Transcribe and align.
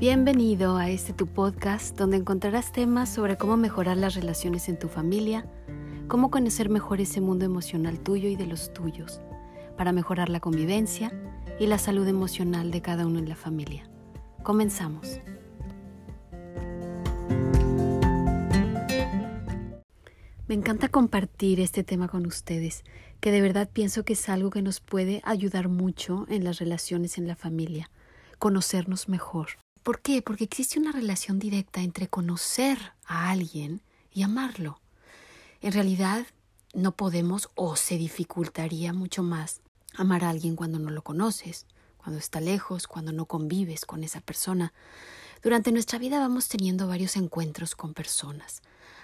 Bienvenido 0.00 0.78
a 0.78 0.88
este 0.88 1.12
tu 1.12 1.26
podcast 1.26 1.94
donde 1.94 2.16
encontrarás 2.16 2.72
temas 2.72 3.12
sobre 3.12 3.36
cómo 3.36 3.58
mejorar 3.58 3.98
las 3.98 4.14
relaciones 4.14 4.70
en 4.70 4.78
tu 4.78 4.88
familia, 4.88 5.44
cómo 6.08 6.30
conocer 6.30 6.70
mejor 6.70 7.02
ese 7.02 7.20
mundo 7.20 7.44
emocional 7.44 8.00
tuyo 8.00 8.30
y 8.30 8.34
de 8.34 8.46
los 8.46 8.72
tuyos, 8.72 9.20
para 9.76 9.92
mejorar 9.92 10.30
la 10.30 10.40
convivencia 10.40 11.12
y 11.58 11.66
la 11.66 11.76
salud 11.76 12.08
emocional 12.08 12.70
de 12.70 12.80
cada 12.80 13.06
uno 13.06 13.18
en 13.18 13.28
la 13.28 13.36
familia. 13.36 13.90
Comenzamos. 14.42 15.20
Me 20.48 20.54
encanta 20.54 20.88
compartir 20.88 21.60
este 21.60 21.84
tema 21.84 22.08
con 22.08 22.24
ustedes, 22.24 22.84
que 23.20 23.32
de 23.32 23.42
verdad 23.42 23.68
pienso 23.70 24.06
que 24.06 24.14
es 24.14 24.30
algo 24.30 24.48
que 24.48 24.62
nos 24.62 24.80
puede 24.80 25.20
ayudar 25.26 25.68
mucho 25.68 26.24
en 26.30 26.44
las 26.44 26.58
relaciones 26.58 27.18
en 27.18 27.26
la 27.26 27.36
familia, 27.36 27.90
conocernos 28.38 29.06
mejor. 29.10 29.58
¿Por 29.82 30.00
qué? 30.00 30.20
Porque 30.22 30.44
existe 30.44 30.78
una 30.78 30.92
relación 30.92 31.38
directa 31.38 31.80
entre 31.80 32.08
conocer 32.08 32.78
a 33.06 33.30
alguien 33.30 33.80
y 34.12 34.22
amarlo. 34.22 34.80
En 35.62 35.72
realidad, 35.72 36.26
no 36.74 36.92
podemos 36.92 37.48
o 37.54 37.76
se 37.76 37.96
dificultaría 37.96 38.92
mucho 38.92 39.22
más 39.22 39.60
amar 39.96 40.24
a 40.24 40.30
alguien 40.30 40.54
cuando 40.54 40.78
no 40.78 40.90
lo 40.90 41.02
conoces, 41.02 41.66
cuando 41.96 42.18
está 42.18 42.40
lejos, 42.40 42.86
cuando 42.86 43.12
no 43.12 43.24
convives 43.26 43.84
con 43.86 44.04
esa 44.04 44.20
persona. 44.20 44.72
Durante 45.42 45.72
nuestra 45.72 45.98
vida 45.98 46.18
vamos 46.18 46.48
teniendo 46.48 46.86
varios 46.86 47.16
encuentros 47.16 47.74
con 47.74 47.94
personas. 47.94 48.62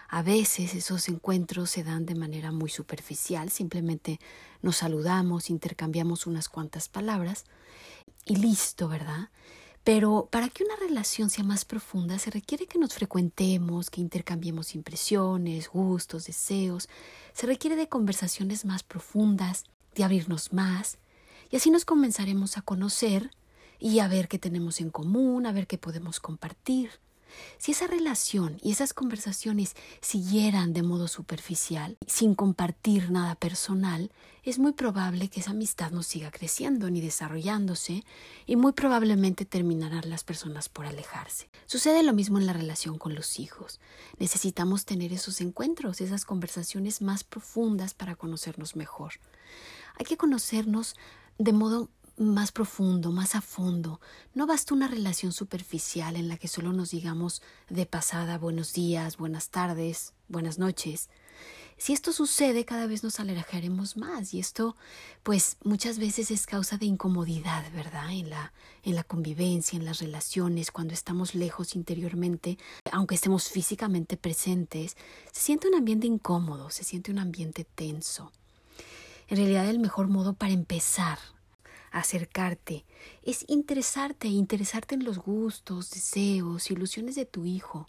A 0.09 0.23
veces 0.23 0.75
esos 0.75 1.09
encuentros 1.09 1.70
se 1.70 1.83
dan 1.83 2.06
de 2.06 2.15
manera 2.15 2.53
muy 2.53 2.69
superficial, 2.69 3.51
simplemente 3.51 4.20
nos 4.62 4.77
saludamos, 4.77 5.51
intercambiamos 5.51 6.27
unas 6.27 6.48
cuantas 6.48 6.89
palabras 6.89 7.45
y 8.25 8.37
listo, 8.37 8.89
¿verdad? 8.89 9.31
Pero 9.87 10.27
para 10.33 10.49
que 10.49 10.65
una 10.65 10.75
relación 10.75 11.31
sea 11.31 11.45
más 11.45 11.65
profunda 11.65 12.19
se 12.19 12.33
requiere 12.33 12.67
que 12.67 12.77
nos 12.77 12.92
frecuentemos, 12.92 13.89
que 13.89 14.01
intercambiemos 14.01 14.75
impresiones, 14.75 15.69
gustos, 15.69 16.27
deseos, 16.27 16.89
se 17.33 17.47
requiere 17.47 17.77
de 17.77 17.89
conversaciones 17.89 18.65
más 18.65 18.83
profundas, 18.83 19.62
de 19.95 20.03
abrirnos 20.03 20.53
más, 20.53 20.98
y 21.53 21.56
así 21.56 21.70
nos 21.70 21.84
comenzaremos 21.84 22.59
a 22.59 22.62
conocer 22.62 23.31
y 23.78 24.01
a 24.01 24.09
ver 24.09 24.27
qué 24.27 24.41
tenemos 24.41 24.81
en 24.81 24.91
común, 24.91 25.47
a 25.47 25.53
ver 25.53 25.69
qué 25.69 25.78
podemos 25.78 26.19
compartir. 26.19 26.91
Si 27.59 27.73
esa 27.73 27.87
relación 27.87 28.59
y 28.62 28.73
esas 28.73 28.95
conversaciones 28.95 29.75
siguieran 30.01 30.73
de 30.73 30.83
modo 30.83 31.09
superficial, 31.09 31.97
sin 32.06 32.34
compartir 32.34 33.11
nada 33.11 33.34
personal, 33.34 34.11
es 34.43 34.61
muy 34.61 34.73
probable 34.73 35.28
que 35.28 35.41
esa 35.41 35.51
amistad 35.51 35.91
no 35.91 36.05
siga 36.05 36.31
creciendo 36.31 36.89
ni 36.89 37.01
desarrollándose 37.01 38.05
y 38.47 38.55
muy 38.55 38.73
probablemente 38.73 39.45
terminarán 39.45 40.09
las 40.09 40.23
personas 40.23 40.69
por 40.69 40.87
alejarse. 40.87 41.51
Sucede 41.67 42.05
lo 42.05 42.12
mismo 42.12 42.39
en 42.39 42.47
la 42.47 42.53
relación 42.53 42.97
con 42.97 43.17
los 43.17 43.41
hijos. 43.41 43.81
Necesitamos 44.19 44.84
tener 44.84 45.12
esos 45.12 45.41
encuentros, 45.41 46.00
esas 46.00 46.25
conversaciones 46.25 47.03
más 47.03 47.25
profundas 47.25 47.95
para 47.95 48.15
conocernos 48.15 48.77
mejor. 48.77 49.15
Hay 49.98 50.06
que 50.06 50.17
conocernos 50.17 50.95
de 51.39 51.53
modo 51.53 51.91
más 52.17 52.53
profundo, 52.53 53.12
más 53.12 53.34
a 53.34 53.41
fondo. 53.41 54.00
No 54.34 54.47
basta 54.47 54.75
una 54.75 54.89
relación 54.89 55.33
superficial 55.33 56.17
en 56.17 56.28
la 56.28 56.36
que 56.36 56.48
solo 56.48 56.72
nos 56.72 56.91
digamos 56.91 57.42
de 57.69 57.86
pasada 57.86 58.39
buenos 58.39 58.72
días, 58.72 59.17
buenas 59.17 59.50
tardes, 59.50 60.14
buenas 60.28 60.59
noches. 60.59 61.09
Si 61.78 61.92
esto 61.92 62.12
sucede, 62.12 62.64
cada 62.64 62.87
vez 62.87 63.05
nos 63.05 63.20
alejaremos 63.20 63.98
más 63.98 64.33
y 64.33 64.41
esto, 64.41 64.77
pues, 65.22 65.59
muchas 65.62 65.98
veces 65.98 66.31
es 66.31 66.47
causa 66.47 66.78
de 66.78 66.87
incomodidad, 66.87 67.70
¿verdad? 67.72 68.11
En 68.12 68.31
la, 68.31 68.55
en 68.83 68.94
la 68.94 69.05
convivencia, 69.05 69.77
en 69.77 69.84
las 69.84 70.00
relaciones, 70.00 70.70
cuando 70.70 70.94
estamos 70.94 71.34
lejos 71.34 71.77
interiormente, 71.77 72.56
aunque 72.92 73.17
estemos 73.17 73.50
físicamente 73.50 74.17
presentes, 74.17 74.97
se 75.33 75.43
siente 75.43 75.69
un 75.69 75.75
ambiente 75.75 76.06
incómodo, 76.06 76.71
se 76.71 76.83
siente 76.83 77.10
un 77.10 77.19
ambiente 77.19 77.65
tenso. 77.65 78.33
En 79.28 79.37
realidad, 79.37 79.69
el 79.69 79.78
mejor 79.78 80.09
modo 80.09 80.33
para 80.33 80.54
empezar 80.54 81.19
acercarte, 81.99 82.84
es 83.23 83.45
interesarte, 83.49 84.29
interesarte 84.29 84.95
en 84.95 85.05
los 85.05 85.19
gustos, 85.19 85.91
deseos, 85.91 86.71
ilusiones 86.71 87.15
de 87.15 87.25
tu 87.25 87.47
hijo, 87.47 87.87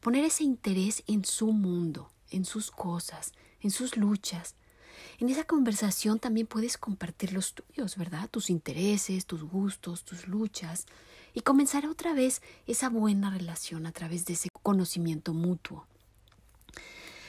poner 0.00 0.24
ese 0.24 0.44
interés 0.44 1.02
en 1.06 1.24
su 1.24 1.52
mundo, 1.52 2.10
en 2.30 2.44
sus 2.44 2.70
cosas, 2.70 3.32
en 3.60 3.70
sus 3.70 3.96
luchas. 3.96 4.54
En 5.18 5.28
esa 5.28 5.44
conversación 5.44 6.20
también 6.20 6.46
puedes 6.46 6.78
compartir 6.78 7.32
los 7.32 7.54
tuyos, 7.54 7.96
¿verdad? 7.96 8.30
Tus 8.30 8.50
intereses, 8.50 9.26
tus 9.26 9.42
gustos, 9.42 10.04
tus 10.04 10.28
luchas, 10.28 10.86
y 11.34 11.40
comenzar 11.40 11.86
otra 11.86 12.14
vez 12.14 12.42
esa 12.66 12.88
buena 12.88 13.30
relación 13.30 13.86
a 13.86 13.92
través 13.92 14.24
de 14.24 14.34
ese 14.34 14.48
conocimiento 14.62 15.34
mutuo. 15.34 15.86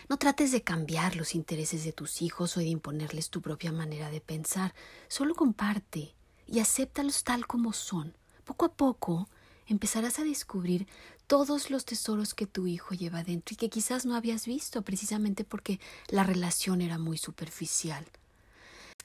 No 0.09 0.17
trates 0.17 0.51
de 0.51 0.63
cambiar 0.63 1.15
los 1.15 1.35
intereses 1.35 1.83
de 1.83 1.91
tus 1.91 2.23
hijos 2.23 2.57
o 2.57 2.59
de 2.59 2.65
imponerles 2.65 3.29
tu 3.29 3.41
propia 3.41 3.71
manera 3.71 4.09
de 4.09 4.21
pensar, 4.21 4.73
solo 5.07 5.35
comparte, 5.35 6.15
y 6.51 6.59
acéptalos 6.59 7.23
tal 7.23 7.47
como 7.47 7.73
son. 7.73 8.15
Poco 8.43 8.65
a 8.65 8.73
poco 8.73 9.29
empezarás 9.67 10.19
a 10.19 10.23
descubrir 10.23 10.87
todos 11.27 11.69
los 11.69 11.85
tesoros 11.85 12.33
que 12.33 12.47
tu 12.47 12.65
hijo 12.65 12.95
lleva 12.95 13.23
dentro 13.23 13.53
y 13.53 13.57
que 13.57 13.69
quizás 13.69 14.05
no 14.05 14.15
habías 14.15 14.47
visto 14.47 14.81
precisamente 14.81 15.43
porque 15.43 15.79
la 16.07 16.23
relación 16.23 16.81
era 16.81 16.97
muy 16.97 17.17
superficial. 17.17 18.05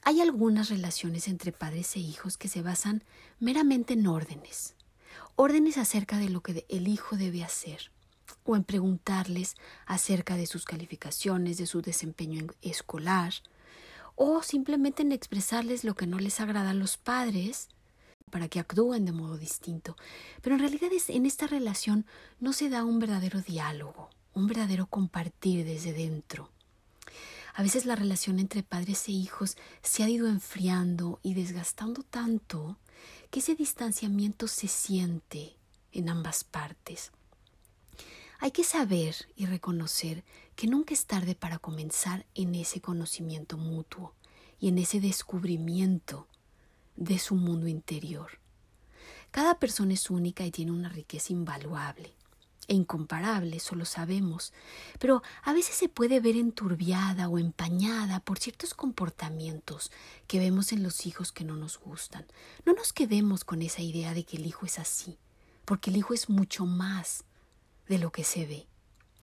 Hay 0.03 0.21
algunas 0.21 0.69
relaciones 0.69 1.27
entre 1.27 1.51
padres 1.51 1.95
e 1.95 1.99
hijos 1.99 2.37
que 2.37 2.47
se 2.47 2.61
basan 2.61 3.03
meramente 3.39 3.93
en 3.93 4.07
órdenes, 4.07 4.75
órdenes 5.35 5.77
acerca 5.77 6.17
de 6.17 6.29
lo 6.29 6.41
que 6.41 6.65
el 6.69 6.87
hijo 6.87 7.15
debe 7.15 7.43
hacer, 7.43 7.91
o 8.43 8.55
en 8.55 8.63
preguntarles 8.63 9.55
acerca 9.85 10.35
de 10.35 10.47
sus 10.47 10.65
calificaciones, 10.65 11.57
de 11.57 11.67
su 11.67 11.81
desempeño 11.81 12.47
escolar, 12.61 13.33
o 14.15 14.41
simplemente 14.41 15.01
en 15.01 15.11
expresarles 15.11 15.83
lo 15.83 15.95
que 15.95 16.07
no 16.07 16.19
les 16.19 16.39
agrada 16.39 16.71
a 16.71 16.73
los 16.73 16.97
padres 16.97 17.69
para 18.31 18.47
que 18.47 18.59
actúen 18.59 19.05
de 19.05 19.11
modo 19.11 19.37
distinto. 19.37 19.95
Pero 20.41 20.55
en 20.55 20.61
realidad 20.61 20.89
en 21.07 21.25
esta 21.25 21.47
relación 21.47 22.05
no 22.39 22.53
se 22.53 22.69
da 22.69 22.83
un 22.83 22.99
verdadero 22.99 23.41
diálogo, 23.41 24.09
un 24.33 24.47
verdadero 24.47 24.87
compartir 24.87 25.65
desde 25.65 25.93
dentro. 25.93 26.49
A 27.53 27.63
veces 27.63 27.85
la 27.85 27.95
relación 27.95 28.39
entre 28.39 28.63
padres 28.63 29.07
e 29.07 29.13
hijos 29.13 29.55
se 29.81 30.03
ha 30.03 30.09
ido 30.09 30.27
enfriando 30.27 31.19
y 31.23 31.33
desgastando 31.35 32.03
tanto 32.03 32.77
que 33.31 33.39
ese 33.39 33.55
distanciamiento 33.55 34.47
se 34.47 34.67
siente 34.67 35.55
en 35.93 36.09
ambas 36.09 36.43
partes. 36.43 37.11
Hay 38.39 38.51
que 38.51 38.63
saber 38.63 39.15
y 39.35 39.45
reconocer 39.45 40.23
que 40.55 40.67
nunca 40.67 40.93
es 40.93 41.05
tarde 41.05 41.35
para 41.35 41.59
comenzar 41.59 42.25
en 42.35 42.55
ese 42.55 42.81
conocimiento 42.81 43.57
mutuo 43.57 44.13
y 44.59 44.67
en 44.67 44.77
ese 44.77 44.99
descubrimiento 44.99 46.27
de 46.95 47.19
su 47.19 47.35
mundo 47.35 47.67
interior. 47.67 48.39
Cada 49.31 49.59
persona 49.59 49.93
es 49.93 50.09
única 50.09 50.45
y 50.45 50.51
tiene 50.51 50.71
una 50.71 50.89
riqueza 50.89 51.33
invaluable 51.33 52.13
e 52.67 52.73
incomparable, 52.73 53.57
eso 53.57 53.75
lo 53.75 53.85
sabemos, 53.85 54.53
pero 54.99 55.21
a 55.43 55.53
veces 55.53 55.75
se 55.75 55.89
puede 55.89 56.19
ver 56.19 56.35
enturbiada 56.35 57.29
o 57.29 57.37
empañada 57.37 58.19
por 58.21 58.39
ciertos 58.39 58.73
comportamientos 58.73 59.91
que 60.27 60.39
vemos 60.39 60.71
en 60.71 60.81
los 60.81 61.05
hijos 61.05 61.31
que 61.31 61.43
no 61.43 61.55
nos 61.55 61.79
gustan. 61.79 62.25
No 62.65 62.73
nos 62.73 62.91
quedemos 62.91 63.43
con 63.43 63.61
esa 63.61 63.81
idea 63.81 64.13
de 64.13 64.23
que 64.23 64.37
el 64.37 64.47
hijo 64.47 64.65
es 64.65 64.79
así, 64.79 65.17
porque 65.63 65.91
el 65.91 65.97
hijo 65.97 66.13
es 66.13 66.29
mucho 66.29 66.65
más 66.65 67.23
de 67.87 67.99
lo 67.99 68.11
que 68.11 68.23
se 68.23 68.45
ve. 68.45 68.67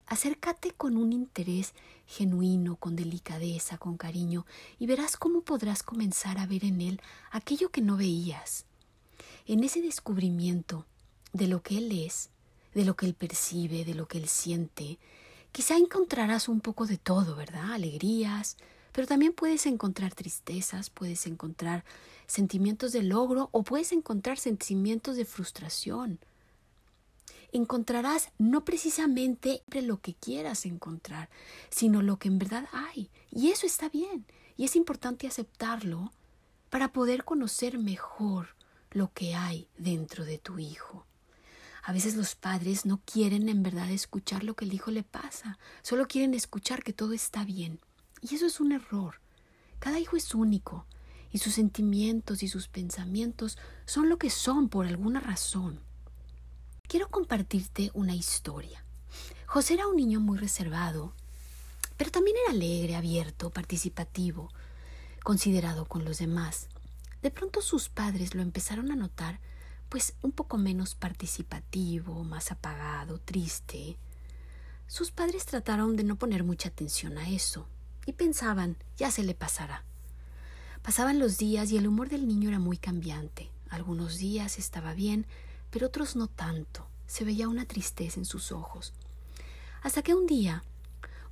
Acércate 0.06 0.72
con 0.72 0.98
un 0.98 1.14
interés 1.14 1.74
genuino, 2.08 2.78
con 2.78 2.96
delicadeza, 2.96 3.78
con 3.78 3.96
cariño, 3.96 4.46
y 4.80 4.88
verás 4.88 5.18
cómo 5.18 5.42
podrás 5.42 5.84
comenzar 5.84 6.40
a 6.40 6.48
ver 6.48 6.66
en 6.66 6.82
él 6.82 7.02
aquello 7.30 7.70
que 7.70 7.82
no 7.82 7.96
veías. 7.96 8.66
En 9.46 9.64
ese 9.64 9.82
descubrimiento 9.82 10.88
de 11.32 11.48
lo 11.48 11.62
que 11.62 11.78
él 11.78 11.92
es, 11.92 12.32
de 12.74 12.86
lo 12.86 12.96
que 12.96 13.06
él 13.06 13.14
percibe, 13.14 13.86
de 13.86 13.94
lo 13.94 14.08
que 14.08 14.18
él 14.18 14.28
siente, 14.28 14.98
quizá 15.52 15.78
encontrarás 15.78 16.50
un 16.50 16.62
poco 16.62 16.88
de 16.88 16.98
todo, 16.98 17.36
¿verdad? 17.36 17.74
Alegrías, 17.74 18.58
pero 18.92 19.06
también 19.06 19.34
puedes 19.34 19.66
encontrar 19.66 20.16
tristezas, 20.16 20.90
puedes 20.90 21.28
encontrar 21.28 21.86
sentimientos 22.26 22.92
de 22.92 23.04
logro 23.04 23.50
o 23.52 23.64
puedes 23.64 23.92
encontrar 23.92 24.40
sentimientos 24.40 25.16
de 25.16 25.26
frustración, 25.26 26.20
encontrarás 27.52 28.30
no 28.38 28.66
precisamente 28.66 29.64
lo 29.82 30.02
que 30.02 30.14
quieras 30.14 30.66
encontrar, 30.66 31.30
sino 31.70 32.02
lo 32.02 32.18
que 32.18 32.28
en 32.28 32.40
verdad 32.40 32.68
hay. 32.72 33.10
Y 33.32 33.50
eso 33.50 33.66
está 33.66 33.90
bien. 33.90 34.26
Y 34.58 34.66
es 34.66 34.76
importante 34.76 35.28
aceptarlo 35.28 36.12
para 36.70 36.92
poder 36.92 37.24
conocer 37.24 37.78
mejor 37.78 38.56
lo 38.92 39.12
que 39.14 39.36
hay 39.36 39.68
dentro 39.78 40.26
de 40.26 40.38
tu 40.38 40.60
hijo. 40.60 41.06
A 41.84 41.94
veces 41.94 42.16
los 42.16 42.36
padres 42.36 42.86
no 42.86 43.02
quieren 43.06 43.50
en 43.50 43.64
verdad 43.64 43.90
escuchar 43.90 44.44
lo 44.44 44.56
que 44.56 44.66
el 44.66 44.74
hijo 44.74 44.92
le 44.92 45.04
pasa, 45.04 45.58
solo 45.82 46.08
quieren 46.08 46.34
escuchar 46.34 46.84
que 46.84 46.94
todo 46.94 47.14
está 47.14 47.44
bien. 47.46 47.80
Y 48.22 48.36
eso 48.36 48.46
es 48.46 48.60
un 48.60 48.74
error. 48.74 49.22
Cada 49.80 50.00
hijo 50.00 50.18
es 50.18 50.36
único 50.36 50.86
y 51.32 51.38
sus 51.38 51.54
sentimientos 51.54 52.44
y 52.44 52.48
sus 52.48 52.68
pensamientos 52.68 53.58
son 53.86 54.10
lo 54.10 54.18
que 54.18 54.30
son 54.30 54.70
por 54.70 54.86
alguna 54.86 55.20
razón. 55.20 55.80
Quiero 56.90 57.08
compartirte 57.08 57.92
una 57.94 58.16
historia. 58.16 58.84
José 59.46 59.76
era 59.76 59.88
un 59.88 59.96
niño 59.96 60.20
muy 60.20 60.40
reservado, 60.40 61.14
pero 61.98 62.10
también 62.10 62.36
era 62.44 62.52
alegre, 62.52 62.96
abierto, 62.96 63.52
participativo, 63.52 64.50
considerado 65.24 65.86
con 65.86 66.04
los 66.04 66.18
demás. 66.18 66.68
De 67.22 67.30
pronto 67.30 67.62
sus 67.62 67.90
padres 67.90 68.34
lo 68.34 68.42
empezaron 68.42 68.92
a 68.92 68.96
notar, 68.96 69.40
pues 69.88 70.16
un 70.24 70.32
poco 70.32 70.58
menos 70.58 70.96
participativo, 70.96 72.24
más 72.24 72.52
apagado, 72.52 73.20
triste. 73.20 73.96
Sus 74.88 75.12
padres 75.12 75.46
trataron 75.46 75.96
de 75.96 76.04
no 76.04 76.16
poner 76.16 76.44
mucha 76.44 76.70
atención 76.70 77.20
a 77.20 77.30
eso 77.30 77.68
y 78.08 78.14
pensaban, 78.14 78.78
ya 78.98 79.12
se 79.12 79.22
le 79.22 79.36
pasará. 79.36 79.84
Pasaban 80.82 81.20
los 81.20 81.38
días 81.38 81.72
y 81.72 81.78
el 81.78 81.86
humor 81.86 82.10
del 82.10 82.28
niño 82.28 82.50
era 82.50 82.58
muy 82.58 82.78
cambiante. 82.78 83.52
Algunos 83.70 84.18
días 84.18 84.58
estaba 84.58 84.96
bien, 84.96 85.28
pero 85.70 85.88
otros 85.88 86.16
no 86.16 86.28
tanto. 86.28 86.88
Se 87.08 87.26
veía 87.26 87.48
una 87.48 87.66
tristeza 87.66 88.20
en 88.20 88.26
sus 88.26 88.52
ojos. 88.52 88.94
Hasta 89.82 90.02
que 90.02 90.14
un 90.14 90.28
día 90.28 90.64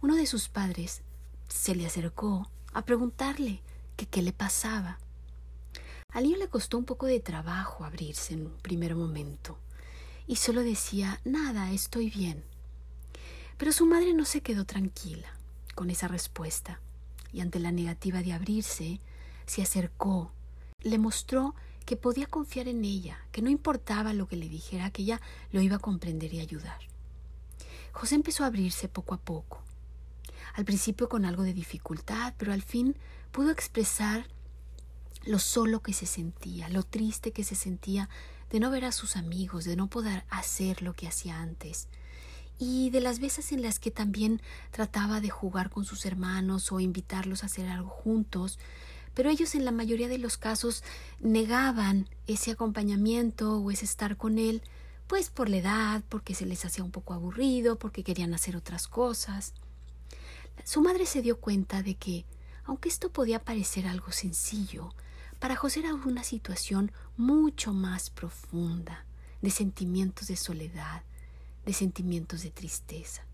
uno 0.02 0.16
de 0.16 0.28
sus 0.28 0.48
padres 0.50 1.02
se 1.48 1.76
le 1.76 1.86
acercó 1.86 2.50
a 2.74 2.84
preguntarle 2.84 3.62
que 3.96 4.06
qué 4.06 4.22
le 4.22 4.34
pasaba. 4.34 5.00
Al 6.14 6.24
niño 6.24 6.38
le 6.38 6.48
costó 6.48 6.78
un 6.78 6.86
poco 6.86 7.06
de 7.06 7.20
trabajo 7.20 7.84
abrirse 7.84 8.34
en 8.34 8.48
un 8.48 8.58
primer 8.58 8.96
momento 8.96 9.58
y 10.28 10.36
solo 10.36 10.62
decía 10.62 11.20
nada, 11.26 11.72
estoy 11.72 12.10
bien. 12.10 12.44
Pero 13.58 13.72
su 13.72 13.86
madre 13.86 14.14
no 14.14 14.26
se 14.26 14.42
quedó 14.42 14.66
tranquila 14.66 15.28
con 15.74 15.90
esa 15.90 16.08
respuesta 16.08 16.80
y 17.34 17.42
ante 17.42 17.60
la 17.60 17.72
negativa 17.72 18.22
de 18.22 18.34
abrirse, 18.34 19.00
se 19.46 19.62
acercó, 19.62 20.32
le 20.82 20.98
mostró 20.98 21.56
que 21.88 21.96
podía 21.96 22.26
confiar 22.26 22.68
en 22.68 22.84
ella, 22.84 23.18
que 23.32 23.42
no 23.42 23.50
importaba 23.50 24.12
lo 24.12 24.28
que 24.28 24.36
le 24.36 24.50
dijera, 24.50 24.92
que 24.92 25.04
ella 25.04 25.22
lo 25.54 25.62
iba 25.62 25.78
a 25.78 25.80
comprender 25.80 26.34
y 26.34 26.42
ayudar. 26.42 26.78
José 27.94 28.16
empezó 28.16 28.44
a 28.44 28.48
abrirse 28.48 28.90
poco 28.90 29.14
a 29.14 29.22
poco, 29.22 29.64
al 30.54 30.66
principio 30.66 31.08
con 31.08 31.24
algo 31.24 31.44
de 31.44 31.54
dificultad, 31.54 32.34
pero 32.38 32.52
al 32.52 32.62
fin 32.62 32.98
pudo 33.32 33.52
expresar 33.52 34.28
lo 35.24 35.40
solo 35.40 35.82
que 35.82 35.94
se 35.94 36.06
sentía, 36.06 36.68
lo 36.68 36.84
triste 36.84 37.32
que 37.32 37.46
se 37.46 37.56
sentía 37.56 38.10
de 38.50 38.60
no 38.60 38.70
ver 38.70 38.84
a 38.84 38.92
sus 38.92 39.16
amigos, 39.16 39.64
de 39.64 39.78
no 39.78 39.88
poder 39.88 40.26
hacer 40.30 40.82
lo 40.82 40.94
que 40.94 41.08
hacía 41.08 41.40
antes, 41.40 41.88
y 42.60 42.90
de 42.90 43.00
las 43.00 43.22
veces 43.22 43.54
en 43.54 43.62
las 43.62 43.80
que 43.80 43.92
también 43.92 44.42
trataba 44.72 45.22
de 45.22 45.30
jugar 45.30 45.70
con 45.70 45.86
sus 45.86 46.06
hermanos 46.06 46.70
o 46.74 46.82
invitarlos 46.82 47.44
a 47.44 47.46
hacer 47.46 47.70
algo 47.70 47.90
juntos, 47.90 48.60
pero 49.18 49.32
ellos 49.32 49.56
en 49.56 49.66
la 49.66 49.72
mayoría 49.72 50.08
de 50.08 50.20
los 50.20 50.38
casos 50.38 50.84
negaban 51.20 52.08
ese 52.28 52.52
acompañamiento 52.52 53.58
o 53.58 53.72
ese 53.72 53.84
estar 53.84 54.16
con 54.16 54.38
él, 54.38 54.62
pues 55.08 55.32
por 55.32 55.50
la 55.50 55.58
edad, 55.58 56.04
porque 56.08 56.36
se 56.36 56.46
les 56.46 56.64
hacía 56.66 56.84
un 56.84 56.92
poco 56.92 57.16
aburrido, 57.16 57.80
porque 57.80 58.04
querían 58.04 58.36
hacer 58.36 58.56
otras 58.56 58.88
cosas. 58.88 59.56
Su 60.64 60.82
madre 60.82 61.08
se 61.08 61.24
dio 61.24 61.40
cuenta 61.40 61.82
de 61.82 61.96
que, 61.96 62.26
aunque 62.64 62.90
esto 62.90 63.12
podía 63.12 63.44
parecer 63.44 63.88
algo 63.88 64.12
sencillo, 64.12 64.94
para 65.40 65.56
José 65.56 65.80
era 65.80 65.96
una 65.96 66.24
situación 66.24 66.92
mucho 67.18 67.74
más 67.74 68.12
profunda, 68.12 69.04
de 69.42 69.50
sentimientos 69.50 70.28
de 70.28 70.36
soledad, 70.36 71.02
de 71.66 71.74
sentimientos 71.74 72.44
de 72.44 72.52
tristeza. 72.52 73.26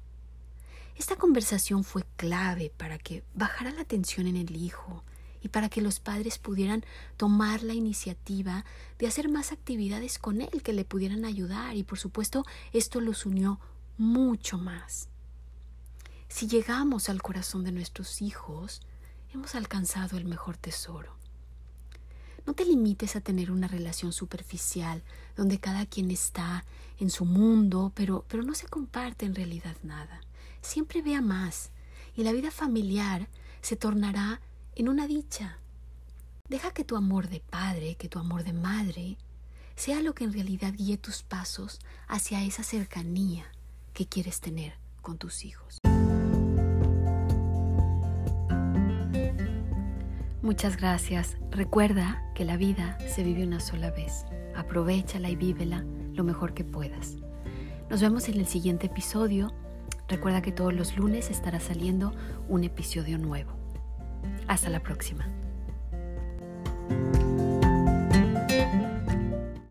Esta 0.95 1.17
conversación 1.17 1.83
fue 1.83 2.05
clave 2.15 2.71
para 2.77 2.97
que 2.97 3.25
bajara 3.33 3.71
la 3.71 3.83
tensión 3.83 4.27
en 4.27 4.37
el 4.37 4.55
hijo 4.55 5.03
y 5.43 5.49
para 5.49 5.69
que 5.69 5.81
los 5.81 5.99
padres 5.99 6.39
pudieran 6.39 6.83
tomar 7.17 7.61
la 7.61 7.73
iniciativa 7.73 8.65
de 8.97 9.07
hacer 9.07 9.29
más 9.29 9.51
actividades 9.51 10.17
con 10.17 10.41
él 10.41 10.63
que 10.63 10.73
le 10.73 10.85
pudieran 10.85 11.25
ayudar 11.25 11.75
y 11.75 11.83
por 11.83 11.99
supuesto 11.99 12.45
esto 12.71 13.01
los 13.01 13.25
unió 13.25 13.59
mucho 13.97 14.57
más. 14.57 15.09
Si 16.29 16.47
llegamos 16.47 17.09
al 17.09 17.21
corazón 17.21 17.63
de 17.63 17.73
nuestros 17.73 18.21
hijos, 18.21 18.81
hemos 19.33 19.53
alcanzado 19.53 20.17
el 20.17 20.25
mejor 20.25 20.57
tesoro. 20.57 21.13
No 22.45 22.53
te 22.53 22.65
limites 22.65 23.15
a 23.15 23.21
tener 23.21 23.51
una 23.51 23.67
relación 23.67 24.11
superficial 24.11 25.03
donde 25.35 25.59
cada 25.59 25.85
quien 25.85 26.09
está 26.09 26.65
en 26.99 27.09
su 27.09 27.25
mundo, 27.25 27.91
pero, 27.95 28.25
pero 28.27 28.43
no 28.43 28.55
se 28.55 28.67
comparte 28.67 29.25
en 29.25 29.35
realidad 29.35 29.75
nada. 29.83 30.21
Siempre 30.61 31.01
vea 31.01 31.21
más 31.21 31.71
y 32.15 32.23
la 32.23 32.31
vida 32.31 32.51
familiar 32.51 33.27
se 33.61 33.75
tornará 33.75 34.41
en 34.75 34.89
una 34.89 35.07
dicha. 35.07 35.57
Deja 36.49 36.71
que 36.71 36.83
tu 36.83 36.95
amor 36.95 37.29
de 37.29 37.39
padre, 37.39 37.95
que 37.95 38.09
tu 38.09 38.19
amor 38.19 38.43
de 38.43 38.53
madre, 38.53 39.17
sea 39.75 40.01
lo 40.01 40.13
que 40.13 40.23
en 40.23 40.33
realidad 40.33 40.73
guíe 40.73 40.97
tus 40.97 41.23
pasos 41.23 41.79
hacia 42.07 42.43
esa 42.43 42.63
cercanía 42.63 43.45
que 43.93 44.07
quieres 44.07 44.39
tener 44.39 44.73
con 45.01 45.17
tus 45.17 45.45
hijos. 45.45 45.79
Muchas 50.41 50.77
gracias. 50.77 51.37
Recuerda 51.51 52.21
que 52.35 52.45
la 52.45 52.57
vida 52.57 52.97
se 53.07 53.23
vive 53.23 53.43
una 53.43 53.59
sola 53.59 53.91
vez. 53.91 54.25
Aprovechala 54.55 55.29
y 55.29 55.35
vívela 55.35 55.85
lo 56.13 56.23
mejor 56.23 56.53
que 56.53 56.63
puedas. 56.63 57.15
Nos 57.89 58.01
vemos 58.01 58.27
en 58.27 58.39
el 58.39 58.47
siguiente 58.47 58.87
episodio. 58.87 59.53
Recuerda 60.07 60.41
que 60.41 60.51
todos 60.51 60.73
los 60.73 60.97
lunes 60.97 61.31
estará 61.31 61.59
saliendo 61.59 62.13
un 62.49 62.63
episodio 62.65 63.17
nuevo. 63.17 63.62
Hasta 64.47 64.69
la 64.69 64.81
próxima. 64.81 65.25